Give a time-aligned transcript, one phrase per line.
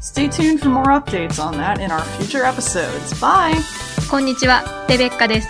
[0.00, 3.12] Stay tuned for more updates on that in our future episodes.
[3.20, 3.52] Bye!
[4.10, 5.48] こんにちは、レベッカです。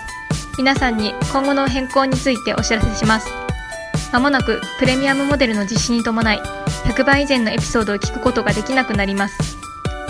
[0.57, 3.29] 皆さんに今後の変更についてお知らせします。
[4.11, 6.37] まもなくプレミアムモデルの実施に伴い、
[6.83, 9.57] 100倍以前のエピソードを聞くことができなくなります。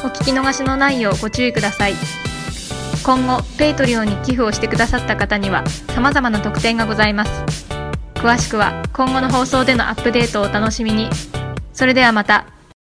[0.03, 1.93] お聞き逃しのないようご注意ください。
[3.03, 7.31] 今後、ペイトリオに寄付をしてくださった方には様々な特典がございます。
[8.15, 11.11] 詳しくは今後の放送でのアップデートをお楽しみに。
[11.73, 12.47] それではまた。